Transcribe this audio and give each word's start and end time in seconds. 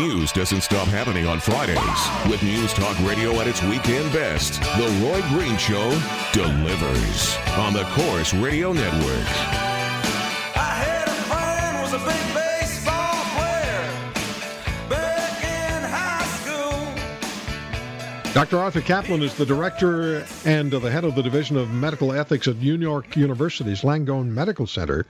News 0.00 0.32
doesn't 0.32 0.62
stop 0.62 0.88
happening 0.88 1.26
on 1.26 1.40
Fridays. 1.40 2.30
With 2.30 2.42
News 2.42 2.72
Talk 2.72 2.98
Radio 3.00 3.38
at 3.38 3.46
its 3.46 3.62
weekend 3.62 4.10
best, 4.14 4.54
The 4.62 4.88
Roy 5.04 5.20
Green 5.28 5.58
Show 5.58 5.90
delivers 6.32 7.36
on 7.58 7.74
the 7.74 7.84
Corus 7.92 8.32
Radio 8.32 8.72
Network. 8.72 9.26
I 10.56 10.72
had 10.80 11.06
a 11.06 11.12
friend 11.28 11.82
was 11.82 11.92
a 11.92 11.98
big 11.98 12.34
baseball 12.34 13.24
player 13.36 14.88
back 14.88 15.44
in 15.44 15.82
high 15.90 16.24
school. 16.40 18.32
Dr. 18.32 18.56
Arthur 18.56 18.80
Caplan 18.80 19.20
is 19.20 19.34
the 19.34 19.44
director 19.44 20.26
and 20.46 20.70
the 20.70 20.90
head 20.90 21.04
of 21.04 21.14
the 21.14 21.22
Division 21.22 21.58
of 21.58 21.70
Medical 21.70 22.14
Ethics 22.14 22.48
at 22.48 22.56
New 22.56 22.78
York 22.78 23.18
University's 23.18 23.82
Langone 23.82 24.28
Medical 24.28 24.66
Center. 24.66 25.04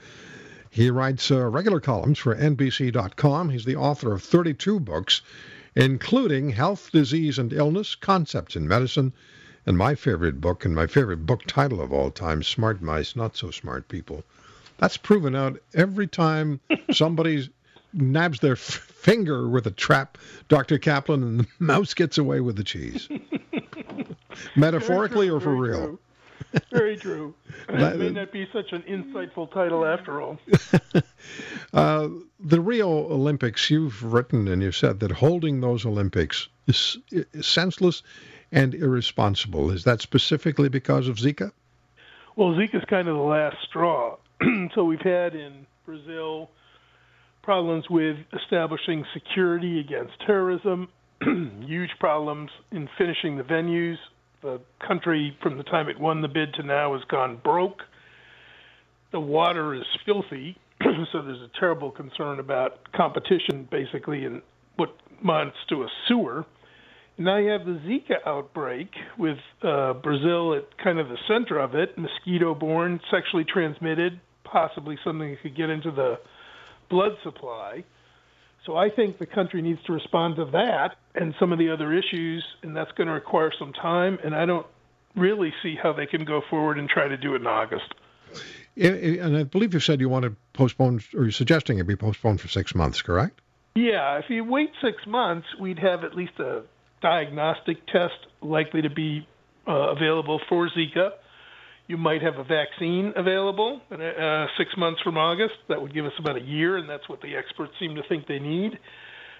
He 0.73 0.89
writes 0.89 1.29
uh, 1.29 1.49
regular 1.49 1.81
columns 1.81 2.17
for 2.17 2.33
NBC.com. 2.33 3.49
He's 3.49 3.65
the 3.65 3.75
author 3.75 4.13
of 4.13 4.23
32 4.23 4.79
books, 4.79 5.21
including 5.75 6.51
Health, 6.51 6.89
Disease, 6.93 7.37
and 7.37 7.51
Illness 7.51 7.93
Concepts 7.93 8.55
in 8.55 8.69
Medicine, 8.69 9.11
and 9.65 9.77
my 9.77 9.95
favorite 9.95 10.39
book, 10.39 10.63
and 10.63 10.73
my 10.73 10.87
favorite 10.87 11.25
book 11.25 11.43
title 11.45 11.81
of 11.81 11.91
all 11.91 12.09
time, 12.09 12.41
Smart 12.41 12.81
Mice, 12.81 13.17
Not 13.17 13.35
So 13.35 13.51
Smart 13.51 13.89
People. 13.89 14.23
That's 14.77 14.95
proven 14.95 15.35
out 15.35 15.59
every 15.73 16.07
time 16.07 16.61
somebody 16.91 17.49
nabs 17.91 18.39
their 18.39 18.53
f- 18.53 18.59
finger 18.59 19.49
with 19.49 19.67
a 19.67 19.71
trap, 19.71 20.17
Dr. 20.47 20.79
Caplan, 20.79 21.21
and 21.21 21.39
the 21.41 21.47
mouse 21.59 21.93
gets 21.93 22.17
away 22.17 22.39
with 22.39 22.55
the 22.55 22.63
cheese. 22.63 23.09
Metaphorically 24.55 25.29
or 25.29 25.41
for 25.41 25.53
real? 25.53 25.99
Very 26.71 26.97
true. 26.97 27.33
It 27.69 27.97
may 27.97 28.09
not 28.09 28.31
be 28.31 28.47
such 28.51 28.71
an 28.71 28.83
insightful 28.83 29.51
title 29.51 29.85
after 29.85 30.21
all. 30.21 30.39
Uh, 31.73 32.09
the 32.39 32.59
Rio 32.59 32.89
Olympics, 32.89 33.69
you've 33.69 34.03
written 34.03 34.49
and 34.49 34.61
you've 34.61 34.75
said 34.75 34.99
that 34.99 35.11
holding 35.11 35.61
those 35.61 35.85
Olympics 35.85 36.49
is, 36.67 36.97
is 37.11 37.47
senseless 37.47 38.03
and 38.51 38.75
irresponsible. 38.75 39.71
Is 39.71 39.85
that 39.85 40.01
specifically 40.01 40.67
because 40.67 41.07
of 41.07 41.15
Zika? 41.15 41.51
Well, 42.35 42.49
Zika's 42.55 42.83
kind 42.89 43.07
of 43.07 43.15
the 43.15 43.21
last 43.21 43.57
straw. 43.69 44.17
so 44.75 44.83
we've 44.83 44.99
had 44.99 45.35
in 45.35 45.65
Brazil 45.85 46.49
problems 47.41 47.89
with 47.89 48.17
establishing 48.33 49.05
security 49.13 49.79
against 49.79 50.13
terrorism, 50.25 50.89
huge 51.65 51.91
problems 51.99 52.51
in 52.71 52.89
finishing 52.97 53.37
the 53.37 53.43
venues. 53.43 53.97
The 54.41 54.59
country, 54.85 55.37
from 55.43 55.57
the 55.57 55.63
time 55.63 55.87
it 55.87 55.99
won 55.99 56.21
the 56.21 56.27
bid 56.27 56.53
to 56.55 56.63
now, 56.63 56.93
has 56.93 57.03
gone 57.09 57.39
broke. 57.43 57.81
The 59.11 59.19
water 59.19 59.75
is 59.75 59.83
filthy, 60.05 60.57
so 61.11 61.21
there's 61.21 61.41
a 61.41 61.59
terrible 61.59 61.91
concern 61.91 62.39
about 62.39 62.91
competition, 62.93 63.67
basically, 63.69 64.25
in 64.25 64.41
what 64.77 64.89
amounts 65.21 65.57
to 65.69 65.83
a 65.83 65.87
sewer. 66.07 66.45
Now 67.17 67.37
you 67.37 67.51
have 67.51 67.65
the 67.65 67.79
Zika 67.85 68.15
outbreak 68.25 68.89
with 69.17 69.37
uh, 69.61 69.93
Brazil 69.93 70.55
at 70.55 70.77
kind 70.83 70.97
of 70.97 71.07
the 71.09 71.17
center 71.27 71.59
of 71.59 71.75
it, 71.75 71.95
mosquito 71.97 72.55
borne, 72.55 72.99
sexually 73.11 73.43
transmitted, 73.43 74.19
possibly 74.43 74.97
something 75.03 75.29
that 75.29 75.41
could 75.41 75.55
get 75.55 75.69
into 75.69 75.91
the 75.91 76.15
blood 76.89 77.11
supply. 77.23 77.83
So 78.65 78.75
I 78.75 78.89
think 78.89 79.17
the 79.17 79.25
country 79.25 79.61
needs 79.61 79.79
to 79.87 79.93
respond 79.93 80.35
to 80.35 80.45
that 80.45 80.95
and 81.15 81.33
some 81.39 81.51
of 81.51 81.57
the 81.57 81.69
other 81.71 81.93
issues, 81.93 82.45
and 82.61 82.75
that's 82.75 82.91
going 82.91 83.07
to 83.07 83.13
require 83.13 83.51
some 83.57 83.73
time. 83.73 84.19
And 84.23 84.35
I 84.35 84.45
don't 84.45 84.67
really 85.15 85.51
see 85.63 85.75
how 85.81 85.93
they 85.93 86.05
can 86.05 86.25
go 86.25 86.41
forward 86.49 86.77
and 86.77 86.87
try 86.87 87.07
to 87.07 87.17
do 87.17 87.33
it 87.33 87.41
in 87.41 87.47
August. 87.47 87.93
And 88.77 89.35
I 89.35 89.43
believe 89.43 89.73
you 89.73 89.79
said 89.79 89.99
you 89.99 90.09
want 90.09 90.23
to 90.23 90.35
postpone, 90.53 91.01
or 91.15 91.23
you're 91.23 91.31
suggesting 91.31 91.79
it 91.79 91.87
be 91.87 91.95
postponed 91.95 92.39
for 92.39 92.47
six 92.47 92.73
months, 92.75 93.01
correct? 93.01 93.41
Yeah, 93.75 94.19
if 94.19 94.25
you 94.29 94.43
wait 94.43 94.71
six 94.81 95.05
months, 95.07 95.47
we'd 95.59 95.79
have 95.79 96.03
at 96.03 96.15
least 96.15 96.39
a 96.39 96.61
diagnostic 97.01 97.85
test 97.87 98.13
likely 98.41 98.81
to 98.83 98.89
be 98.89 99.27
uh, 99.67 99.71
available 99.71 100.39
for 100.47 100.69
Zika. 100.69 101.11
You 101.91 101.97
might 101.97 102.21
have 102.21 102.37
a 102.37 102.45
vaccine 102.45 103.11
available 103.17 103.81
uh, 103.91 104.45
six 104.57 104.69
months 104.77 105.01
from 105.01 105.17
August. 105.17 105.55
That 105.67 105.81
would 105.81 105.93
give 105.93 106.05
us 106.05 106.13
about 106.17 106.37
a 106.37 106.41
year, 106.41 106.77
and 106.77 106.89
that's 106.89 107.09
what 107.09 107.19
the 107.19 107.35
experts 107.35 107.73
seem 107.81 107.95
to 107.95 108.01
think 108.07 108.27
they 108.27 108.39
need. 108.39 108.79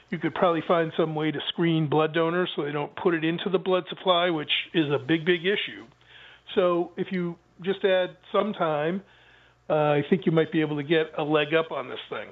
You 0.09 0.17
could 0.17 0.35
probably 0.35 0.61
find 0.67 0.91
some 0.97 1.15
way 1.15 1.31
to 1.31 1.39
screen 1.47 1.87
blood 1.87 2.13
donors 2.13 2.49
so 2.53 2.65
they 2.65 2.73
don't 2.73 2.93
put 2.93 3.13
it 3.13 3.23
into 3.23 3.49
the 3.49 3.57
blood 3.57 3.85
supply, 3.87 4.31
which 4.31 4.51
is 4.73 4.91
a 4.91 4.99
big, 4.99 5.23
big 5.23 5.45
issue. 5.45 5.85
So 6.53 6.91
if 6.97 7.13
you 7.13 7.37
just 7.61 7.85
add 7.85 8.17
some 8.33 8.51
time, 8.51 9.01
uh, 9.69 9.73
I 9.73 10.03
think 10.09 10.25
you 10.25 10.33
might 10.33 10.51
be 10.51 10.59
able 10.59 10.75
to 10.75 10.83
get 10.83 11.13
a 11.17 11.23
leg 11.23 11.53
up 11.53 11.71
on 11.71 11.87
this 11.87 12.01
thing. 12.09 12.27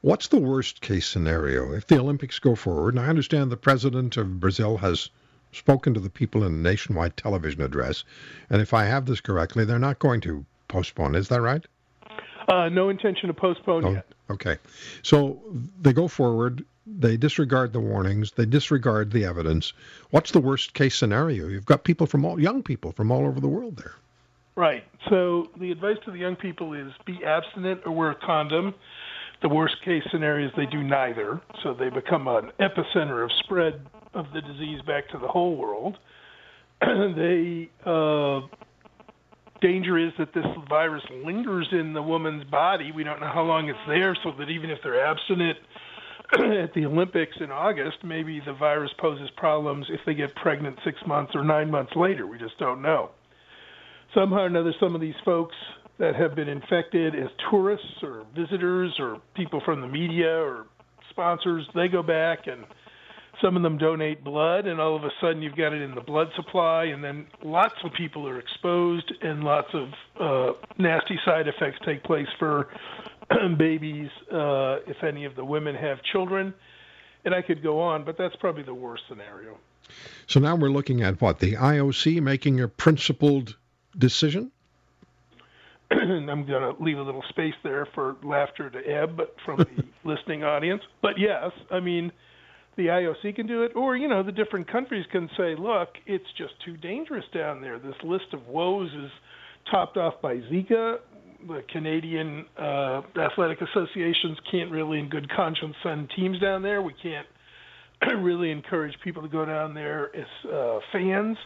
What's 0.00 0.28
the 0.28 0.38
worst 0.38 0.80
case 0.80 1.08
scenario 1.08 1.72
if 1.72 1.88
the 1.88 1.98
Olympics 1.98 2.38
go 2.38 2.54
forward? 2.54 2.94
And 2.94 3.04
I 3.04 3.08
understand 3.08 3.50
the 3.50 3.56
president 3.56 4.16
of 4.16 4.38
Brazil 4.38 4.76
has 4.76 5.10
spoken 5.56 5.94
to 5.94 6.00
the 6.00 6.10
people 6.10 6.44
in 6.44 6.52
a 6.52 6.56
nationwide 6.56 7.16
television 7.16 7.62
address. 7.62 8.04
And 8.50 8.60
if 8.60 8.74
I 8.74 8.84
have 8.84 9.06
this 9.06 9.20
correctly, 9.20 9.64
they're 9.64 9.78
not 9.78 9.98
going 9.98 10.20
to 10.22 10.44
postpone. 10.68 11.14
Is 11.14 11.28
that 11.28 11.40
right? 11.40 11.64
Uh, 12.48 12.68
no 12.68 12.88
intention 12.90 13.28
to 13.28 13.34
postpone 13.34 13.84
Oh, 13.84 13.90
yet. 13.92 14.06
okay. 14.30 14.58
So 15.02 15.40
they 15.80 15.92
go 15.92 16.08
forward. 16.08 16.64
They 16.86 17.16
disregard 17.16 17.72
the 17.72 17.80
warnings. 17.80 18.32
They 18.32 18.44
disregard 18.44 19.10
the 19.12 19.24
evidence. 19.24 19.72
What's 20.10 20.32
the 20.32 20.40
worst 20.40 20.74
case 20.74 20.94
scenario? 20.94 21.48
You've 21.48 21.64
got 21.64 21.84
people 21.84 22.06
from 22.06 22.24
all 22.24 22.38
young 22.38 22.62
people 22.62 22.92
from 22.92 23.10
all 23.10 23.24
over 23.26 23.40
the 23.40 23.48
world 23.48 23.76
there. 23.78 23.94
Right. 24.56 24.84
So 25.08 25.50
the 25.58 25.72
advice 25.72 25.96
to 26.04 26.10
the 26.10 26.18
young 26.18 26.36
people 26.36 26.74
is 26.74 26.92
be 27.06 27.24
abstinent 27.24 27.80
or 27.86 27.92
wear 27.92 28.10
a 28.10 28.14
condom. 28.14 28.74
The 29.42 29.48
worst 29.48 29.76
case 29.84 30.02
scenario 30.10 30.46
is 30.48 30.52
they 30.56 30.66
do 30.66 30.82
neither, 30.82 31.40
so 31.62 31.74
they 31.74 31.90
become 31.90 32.28
an 32.28 32.50
epicenter 32.60 33.24
of 33.24 33.30
spread 33.44 33.80
of 34.14 34.26
the 34.32 34.40
disease 34.40 34.80
back 34.86 35.08
to 35.10 35.18
the 35.18 35.28
whole 35.28 35.56
world. 35.56 35.96
they 36.80 37.70
uh, 37.84 38.40
danger 39.60 39.98
is 39.98 40.12
that 40.18 40.34
this 40.34 40.44
virus 40.68 41.02
lingers 41.24 41.68
in 41.72 41.92
the 41.92 42.02
woman's 42.02 42.44
body. 42.44 42.92
We 42.92 43.04
don't 43.04 43.20
know 43.20 43.30
how 43.32 43.42
long 43.42 43.68
it's 43.68 43.78
there, 43.88 44.16
so 44.22 44.32
that 44.38 44.50
even 44.50 44.70
if 44.70 44.78
they're 44.82 45.04
abstinent 45.04 45.58
at 46.62 46.74
the 46.74 46.86
Olympics 46.86 47.36
in 47.40 47.50
August, 47.50 47.98
maybe 48.04 48.40
the 48.44 48.54
virus 48.54 48.90
poses 48.98 49.30
problems 49.36 49.86
if 49.90 50.00
they 50.06 50.14
get 50.14 50.34
pregnant 50.36 50.78
six 50.84 50.98
months 51.06 51.32
or 51.34 51.44
nine 51.44 51.70
months 51.70 51.92
later. 51.96 52.26
We 52.26 52.38
just 52.38 52.58
don't 52.58 52.82
know 52.82 53.10
somehow 54.14 54.42
or 54.42 54.46
another, 54.46 54.72
some 54.80 54.94
of 54.94 55.00
these 55.00 55.14
folks 55.24 55.56
that 55.98 56.14
have 56.14 56.34
been 56.34 56.48
infected 56.48 57.14
as 57.14 57.28
tourists 57.50 58.02
or 58.02 58.24
visitors 58.34 58.94
or 58.98 59.20
people 59.34 59.60
from 59.64 59.80
the 59.80 59.88
media 59.88 60.30
or 60.30 60.66
sponsors, 61.10 61.66
they 61.74 61.88
go 61.88 62.02
back 62.02 62.46
and 62.46 62.64
some 63.44 63.56
of 63.56 63.62
them 63.62 63.76
donate 63.76 64.24
blood, 64.24 64.66
and 64.66 64.80
all 64.80 64.96
of 64.96 65.04
a 65.04 65.10
sudden 65.20 65.42
you've 65.42 65.56
got 65.56 65.74
it 65.74 65.82
in 65.82 65.94
the 65.94 66.00
blood 66.00 66.28
supply, 66.34 66.84
and 66.84 67.04
then 67.04 67.26
lots 67.42 67.74
of 67.84 67.92
people 67.92 68.26
are 68.26 68.38
exposed, 68.38 69.12
and 69.20 69.44
lots 69.44 69.68
of 69.74 69.88
uh, 70.18 70.58
nasty 70.78 71.18
side 71.26 71.46
effects 71.46 71.78
take 71.84 72.02
place 72.04 72.28
for 72.38 72.68
babies 73.58 74.08
uh, 74.32 74.78
if 74.86 75.04
any 75.04 75.26
of 75.26 75.36
the 75.36 75.44
women 75.44 75.74
have 75.74 76.02
children. 76.02 76.54
And 77.26 77.34
I 77.34 77.42
could 77.42 77.62
go 77.62 77.80
on, 77.80 78.04
but 78.04 78.16
that's 78.16 78.36
probably 78.36 78.62
the 78.62 78.74
worst 78.74 79.02
scenario. 79.08 79.58
So 80.26 80.40
now 80.40 80.56
we're 80.56 80.70
looking 80.70 81.02
at 81.02 81.20
what? 81.20 81.38
The 81.38 81.52
IOC 81.52 82.22
making 82.22 82.60
a 82.60 82.68
principled 82.68 83.56
decision? 83.96 84.50
I'm 85.90 86.46
going 86.46 86.46
to 86.46 86.74
leave 86.82 86.98
a 86.98 87.02
little 87.02 87.24
space 87.28 87.54
there 87.62 87.86
for 87.94 88.16
laughter 88.22 88.70
to 88.70 88.78
ebb 88.78 89.20
from 89.44 89.58
the 89.58 89.84
listening 90.04 90.44
audience. 90.44 90.82
But 91.02 91.18
yes, 91.18 91.50
I 91.70 91.80
mean, 91.80 92.10
the 92.76 92.86
IOC 92.86 93.36
can 93.36 93.46
do 93.46 93.62
it, 93.62 93.72
or 93.74 93.96
you 93.96 94.08
know, 94.08 94.22
the 94.22 94.32
different 94.32 94.70
countries 94.70 95.06
can 95.12 95.28
say, 95.36 95.54
"Look, 95.56 95.90
it's 96.06 96.24
just 96.36 96.54
too 96.64 96.76
dangerous 96.76 97.24
down 97.32 97.60
there. 97.60 97.78
This 97.78 97.94
list 98.02 98.32
of 98.32 98.46
woes 98.48 98.90
is 98.92 99.10
topped 99.70 99.96
off 99.96 100.14
by 100.20 100.36
Zika. 100.36 100.98
The 101.46 101.62
Canadian 101.70 102.46
uh, 102.58 103.02
athletic 103.16 103.58
associations 103.60 104.38
can't 104.50 104.70
really, 104.70 104.98
in 104.98 105.08
good 105.08 105.30
conscience, 105.30 105.74
send 105.82 106.10
teams 106.16 106.40
down 106.40 106.62
there. 106.62 106.80
We 106.80 106.94
can't 107.02 107.26
really 108.22 108.50
encourage 108.50 108.94
people 109.02 109.22
to 109.22 109.28
go 109.28 109.44
down 109.44 109.74
there 109.74 110.14
as 110.16 110.50
uh, 110.50 110.78
fans 110.92 111.36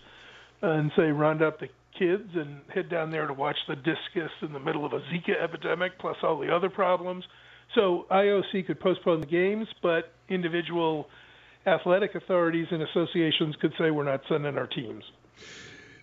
and 0.62 0.90
say 0.96 1.04
round 1.04 1.42
up 1.42 1.60
the 1.60 1.68
kids 1.98 2.30
and 2.34 2.60
head 2.72 2.88
down 2.88 3.10
there 3.10 3.26
to 3.26 3.32
watch 3.32 3.56
the 3.66 3.76
discus 3.76 4.30
in 4.42 4.52
the 4.52 4.60
middle 4.60 4.86
of 4.86 4.92
a 4.92 5.00
Zika 5.00 5.42
epidemic, 5.42 5.98
plus 5.98 6.16
all 6.22 6.38
the 6.38 6.54
other 6.54 6.70
problems. 6.70 7.24
So 7.74 8.06
IOC 8.10 8.66
could 8.66 8.80
postpone 8.80 9.20
the 9.20 9.26
games, 9.26 9.68
but 9.82 10.12
individual 10.28 11.08
athletic 11.66 12.14
authorities 12.14 12.66
and 12.70 12.82
associations 12.82 13.56
could 13.56 13.72
say 13.78 13.90
we're 13.90 14.04
not 14.04 14.22
sending 14.28 14.56
our 14.56 14.66
teams. 14.66 15.04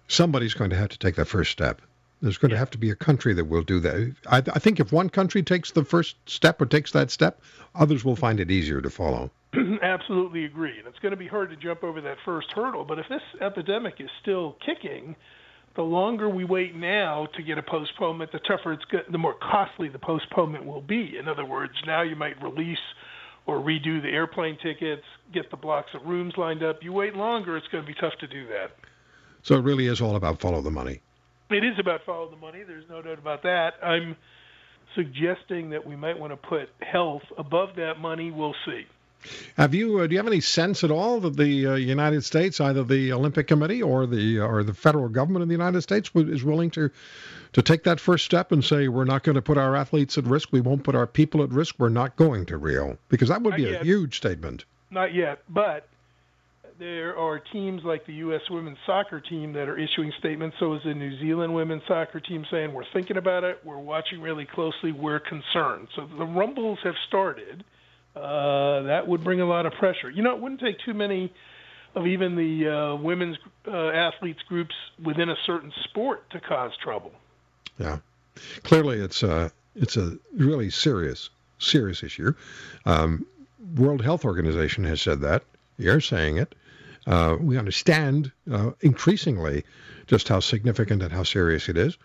Somebody's 0.07 0.53
going 0.53 0.69
to 0.69 0.75
have 0.75 0.89
to 0.89 0.99
take 0.99 1.15
that 1.15 1.25
first 1.25 1.51
step. 1.51 1.81
There's 2.21 2.37
going 2.37 2.51
to 2.51 2.57
have 2.57 2.69
to 2.71 2.77
be 2.77 2.89
a 2.91 2.95
country 2.95 3.33
that 3.33 3.45
will 3.45 3.61
do 3.61 3.79
that. 3.81 4.15
I, 4.27 4.37
I 4.37 4.59
think 4.59 4.79
if 4.79 4.91
one 4.91 5.09
country 5.09 5.43
takes 5.43 5.71
the 5.71 5.83
first 5.83 6.15
step 6.29 6.61
or 6.61 6.65
takes 6.65 6.91
that 6.91 7.11
step, 7.11 7.41
others 7.73 8.05
will 8.05 8.15
find 8.15 8.39
it 8.39 8.49
easier 8.49 8.81
to 8.81 8.89
follow. 8.89 9.31
Absolutely 9.81 10.45
agree. 10.45 10.77
And 10.77 10.87
it's 10.87 10.99
going 10.99 11.11
to 11.11 11.17
be 11.17 11.27
hard 11.27 11.49
to 11.49 11.55
jump 11.55 11.83
over 11.83 12.01
that 12.01 12.17
first 12.23 12.51
hurdle. 12.53 12.85
But 12.85 12.99
if 12.99 13.07
this 13.09 13.21
epidemic 13.41 13.95
is 13.99 14.09
still 14.21 14.55
kicking, 14.65 15.15
the 15.75 15.81
longer 15.81 16.29
we 16.29 16.43
wait 16.45 16.75
now 16.75 17.27
to 17.35 17.43
get 17.43 17.57
a 17.57 17.63
postponement, 17.63 18.31
the 18.31 18.39
tougher 18.39 18.73
it's 18.73 18.85
go- 18.85 19.03
the 19.11 19.17
more 19.17 19.35
costly 19.35 19.89
the 19.89 19.99
postponement 19.99 20.65
will 20.65 20.81
be. 20.81 21.17
In 21.17 21.27
other 21.27 21.45
words, 21.45 21.73
now 21.85 22.01
you 22.01 22.15
might 22.15 22.41
release 22.41 22.77
or 23.45 23.59
redo 23.59 24.01
the 24.01 24.09
airplane 24.09 24.57
tickets, 24.63 25.03
get 25.33 25.51
the 25.51 25.57
blocks 25.57 25.89
of 25.93 26.05
rooms 26.05 26.33
lined 26.37 26.63
up. 26.63 26.81
You 26.81 26.93
wait 26.93 27.15
longer, 27.15 27.57
it's 27.57 27.67
going 27.67 27.83
to 27.83 27.87
be 27.87 27.93
tough 27.99 28.13
to 28.21 28.27
do 28.27 28.47
that. 28.47 28.71
So 29.43 29.55
it 29.55 29.63
really 29.63 29.87
is 29.87 30.01
all 30.01 30.15
about 30.15 30.41
follow 30.41 30.61
the 30.61 30.71
money. 30.71 31.01
It 31.51 31.63
is 31.63 31.77
about 31.79 32.01
follow 32.05 32.29
the 32.29 32.37
money. 32.37 32.63
There's 32.63 32.89
no 32.89 33.01
doubt 33.01 33.19
about 33.19 33.43
that. 33.43 33.73
I'm 33.83 34.15
suggesting 34.95 35.69
that 35.71 35.85
we 35.85 35.95
might 35.95 36.17
want 36.17 36.31
to 36.31 36.37
put 36.37 36.69
health 36.79 37.21
above 37.37 37.75
that 37.75 37.99
money. 37.99 38.31
We'll 38.31 38.55
see. 38.65 38.85
Have 39.57 39.73
you? 39.73 39.99
Uh, 39.99 40.07
do 40.07 40.13
you 40.13 40.19
have 40.19 40.27
any 40.27 40.41
sense 40.41 40.83
at 40.83 40.91
all 40.91 41.19
that 41.21 41.37
the 41.37 41.67
uh, 41.67 41.75
United 41.75 42.23
States, 42.23 42.59
either 42.59 42.83
the 42.83 43.13
Olympic 43.13 43.47
Committee 43.47 43.81
or 43.81 44.05
the 44.05 44.39
or 44.39 44.63
the 44.63 44.73
federal 44.73 45.09
government 45.09 45.43
of 45.43 45.49
the 45.49 45.53
United 45.53 45.81
States, 45.81 46.09
is 46.15 46.43
willing 46.43 46.71
to 46.71 46.91
to 47.53 47.61
take 47.61 47.83
that 47.83 48.01
first 48.01 48.25
step 48.25 48.51
and 48.51 48.65
say 48.65 48.89
we're 48.89 49.05
not 49.05 49.23
going 49.23 49.35
to 49.35 49.41
put 49.41 49.57
our 49.57 49.77
athletes 49.77 50.17
at 50.17 50.25
risk, 50.25 50.49
we 50.51 50.59
won't 50.59 50.83
put 50.83 50.93
our 50.93 51.07
people 51.07 51.41
at 51.41 51.49
risk, 51.51 51.75
we're 51.77 51.87
not 51.87 52.17
going 52.17 52.45
to 52.47 52.57
Rio, 52.57 52.97
because 53.07 53.29
that 53.29 53.41
would 53.43 53.51
Not 53.51 53.57
be 53.57 53.73
a 53.73 53.81
huge 53.81 54.17
statement. 54.17 54.65
Not 54.91 55.13
yet, 55.13 55.39
but 55.47 55.87
there 56.79 57.17
are 57.17 57.39
teams 57.39 57.83
like 57.83 58.05
the 58.05 58.15
U.S. 58.15 58.41
women's 58.49 58.77
soccer 58.85 59.21
team 59.21 59.53
that 59.53 59.69
are 59.69 59.77
issuing 59.77 60.11
statements. 60.19 60.57
So 60.59 60.73
is 60.73 60.83
the 60.83 60.93
New 60.93 61.17
Zealand 61.19 61.55
women's 61.55 61.83
soccer 61.87 62.19
team 62.19 62.45
saying 62.51 62.73
we're 62.73 62.83
thinking 62.91 63.17
about 63.17 63.43
it, 63.43 63.61
we're 63.63 63.77
watching 63.77 64.21
really 64.21 64.45
closely, 64.45 64.91
we're 64.91 65.21
concerned. 65.21 65.87
So 65.95 66.07
the 66.17 66.25
rumbles 66.25 66.79
have 66.83 66.95
started. 67.07 67.63
Uh, 68.15 68.83
that 68.83 69.07
would 69.07 69.23
bring 69.23 69.41
a 69.41 69.45
lot 69.45 69.65
of 69.65 69.73
pressure. 69.73 70.09
You 70.09 70.23
know, 70.23 70.35
it 70.35 70.41
wouldn't 70.41 70.61
take 70.61 70.77
too 70.79 70.93
many 70.93 71.33
of 71.95 72.07
even 72.07 72.35
the 72.35 72.67
uh, 72.67 72.95
women's 72.95 73.37
uh, 73.67 73.89
athletes 73.89 74.41
groups 74.47 74.75
within 75.03 75.29
a 75.29 75.35
certain 75.45 75.71
sport 75.85 76.29
to 76.31 76.39
cause 76.39 76.71
trouble. 76.81 77.11
Yeah, 77.77 77.99
clearly 78.63 78.99
it's 78.99 79.23
a 79.23 79.51
it's 79.75 79.97
a 79.97 80.17
really 80.35 80.69
serious 80.69 81.29
serious 81.59 82.03
issue. 82.03 82.33
Um, 82.85 83.25
World 83.75 84.01
Health 84.01 84.25
Organization 84.25 84.83
has 84.85 85.01
said 85.01 85.21
that. 85.21 85.43
You're 85.77 86.01
saying 86.01 86.37
it. 86.37 86.55
Uh, 87.07 87.37
we 87.39 87.57
understand 87.57 88.31
uh, 88.51 88.71
increasingly 88.81 89.63
just 90.07 90.27
how 90.27 90.39
significant 90.39 91.03
and 91.03 91.11
how 91.11 91.23
serious 91.23 91.69
it 91.69 91.77
is. 91.77 91.97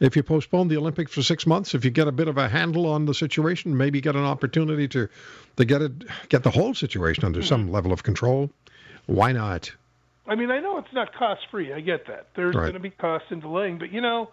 If 0.00 0.14
you 0.14 0.22
postpone 0.22 0.68
the 0.68 0.76
Olympics 0.76 1.12
for 1.12 1.22
six 1.22 1.46
months, 1.46 1.74
if 1.74 1.84
you 1.84 1.90
get 1.90 2.06
a 2.06 2.12
bit 2.12 2.28
of 2.28 2.38
a 2.38 2.48
handle 2.48 2.86
on 2.86 3.04
the 3.04 3.14
situation, 3.14 3.76
maybe 3.76 4.00
get 4.00 4.14
an 4.14 4.24
opportunity 4.24 4.86
to 4.88 5.08
to 5.56 5.64
get 5.64 5.82
it 5.82 5.92
get 6.28 6.42
the 6.44 6.50
whole 6.50 6.74
situation 6.74 7.24
under 7.24 7.42
some 7.42 7.64
mm-hmm. 7.64 7.74
level 7.74 7.92
of 7.92 8.02
control. 8.02 8.50
Why 9.06 9.32
not? 9.32 9.72
I 10.26 10.34
mean, 10.34 10.50
I 10.50 10.60
know 10.60 10.78
it's 10.78 10.92
not 10.92 11.14
cost 11.14 11.40
free. 11.50 11.72
I 11.72 11.80
get 11.80 12.06
that. 12.06 12.28
There's 12.36 12.54
Right. 12.54 12.62
going 12.62 12.74
to 12.74 12.80
be 12.80 12.90
costs 12.90 13.28
in 13.30 13.40
delaying, 13.40 13.78
but 13.78 13.90
you 13.90 14.02
know, 14.02 14.30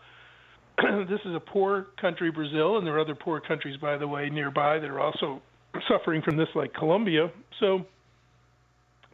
this 0.77 1.21
is 1.23 1.33
a 1.33 1.39
poor 1.39 1.87
country, 1.99 2.29
Brazil, 2.31 2.77
and 2.77 2.85
there 2.85 2.95
are 2.95 2.99
other 2.99 3.15
poor 3.15 3.39
countries, 3.39 3.77
by 3.77 3.97
the 3.97 4.07
way, 4.07 4.29
nearby 4.29 4.79
that 4.79 4.89
are 4.89 4.99
also 4.99 5.41
suffering 5.87 6.21
from 6.21 6.35
this, 6.35 6.49
like 6.53 6.73
Colombia. 6.73 7.31
So, 7.59 7.85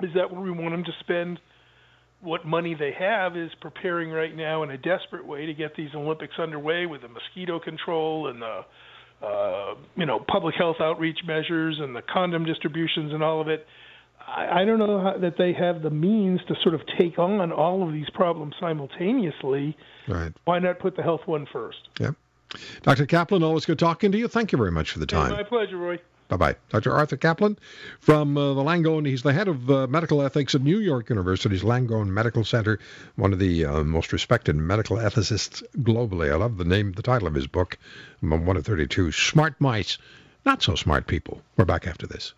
is 0.02 0.14
that 0.16 0.32
where 0.32 0.42
we 0.42 0.52
want 0.52 0.72
them 0.72 0.84
to 0.84 0.94
spend? 1.00 1.40
What 2.22 2.46
money 2.46 2.76
they 2.76 2.92
have 2.98 3.36
is 3.36 3.52
preparing 3.62 4.12
right 4.12 4.36
now 4.36 4.64
in 4.64 4.72
a 4.72 4.78
desperate 4.78 5.26
way 5.26 5.46
to 5.48 5.54
get 5.54 5.76
these 5.76 5.90
Olympics 5.96 6.36
underway 6.40 6.86
with 6.86 7.02
the 7.02 7.08
mosquito 7.08 7.60
control 7.60 8.28
and 8.28 8.42
the 8.42 8.66
uh, 9.26 9.76
you 9.96 10.06
know 10.06 10.20
public 10.20 10.56
health 10.56 10.78
outreach 10.80 11.20
measures 11.26 11.80
and 11.80 11.96
the 11.96 12.02
condom 12.02 12.46
distributions 12.46 13.14
and 13.14 13.24
all 13.24 13.42
of 13.42 13.48
it. 13.48 13.66
I, 14.28 14.62
I 14.62 14.66
don't 14.66 14.80
know 14.80 15.02
how, 15.02 15.18
that 15.18 15.38
they 15.38 15.54
have 15.54 15.82
the 15.82 15.90
means 15.90 16.42
to 16.48 16.56
sort 16.62 16.76
of 16.76 16.82
take 17.00 17.18
on 17.20 17.52
all 17.52 17.88
of 17.88 17.94
these 17.94 18.10
problems 18.12 18.56
simultaneously. 18.60 19.76
Right. 20.08 20.32
Why 20.46 20.60
not 20.60 20.80
put 20.80 20.96
the 20.96 21.04
health 21.04 21.22
one 21.26 21.48
first? 21.52 21.90
Yeah. 22.00 22.12
Dr. 22.82 23.06
Caplan, 23.06 23.44
always 23.44 23.66
good 23.66 23.80
talking 23.80 24.12
to 24.12 24.18
you. 24.18 24.28
Thank 24.28 24.52
you 24.52 24.58
very 24.58 24.72
much 24.72 24.92
for 24.92 25.00
the 25.00 25.06
time. 25.06 25.32
My 25.32 25.44
pleasure, 25.44 25.78
Roy. 25.78 26.00
Bye 26.32 26.38
bye. 26.38 26.56
Dr. 26.70 26.94
Arthur 26.94 27.18
Caplan 27.18 27.58
from 28.00 28.38
uh, 28.38 28.54
the 28.54 28.62
Langone. 28.62 29.06
He's 29.06 29.22
the 29.22 29.34
head 29.34 29.50
of 29.50 29.70
uh, 29.70 29.86
medical 29.88 30.22
ethics 30.22 30.56
at 30.56 30.62
New 30.62 30.80
York 30.80 31.10
University's 31.10 31.62
Langone 31.62 32.08
Medical 32.08 32.46
Center, 32.46 32.80
one 33.18 33.34
of 33.34 33.40
the 33.40 33.66
uh, 33.66 33.84
most 33.84 34.14
respected 34.14 34.56
medical 34.56 34.96
ethicists 34.96 35.62
globally. 35.80 36.32
I 36.32 36.36
love 36.36 36.56
the 36.56 36.64
name, 36.64 36.94
the 36.94 37.02
title 37.02 37.28
of 37.28 37.34
his 37.34 37.48
book, 37.48 37.78
one 38.22 38.56
of 38.56 38.66
32 38.66 39.12
Smart 39.12 39.60
Mice, 39.60 39.98
Not 40.46 40.64
So 40.64 40.76
Smart 40.76 41.06
People. 41.06 41.42
We're 41.58 41.66
back 41.66 41.86
after 41.86 42.08
this. 42.08 42.30